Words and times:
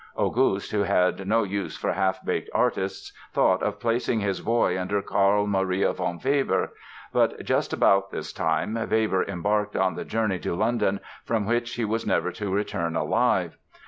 August, 0.15 0.71
who 0.71 0.81
had 0.81 1.27
no 1.27 1.43
use 1.43 1.77
for 1.77 1.93
half 1.93 2.25
baked 2.25 2.49
artists, 2.55 3.13
thought 3.33 3.61
of 3.61 3.79
placing 3.79 4.19
his 4.19 4.41
boy 4.41 4.75
under 4.81 4.99
Karl 4.99 5.45
Maria 5.45 5.93
von 5.93 6.19
Weber. 6.25 6.73
But 7.13 7.43
just 7.45 7.71
about 7.71 8.09
this 8.09 8.33
time 8.33 8.73
Weber 8.73 9.23
embarked 9.23 9.75
on 9.75 9.93
the 9.93 10.03
journey 10.03 10.39
to 10.39 10.55
London 10.55 11.01
from 11.23 11.45
which 11.45 11.75
he 11.75 11.85
was 11.85 12.03
never 12.03 12.31
to 12.31 12.51
return 12.51 12.95
alive. 12.95 13.59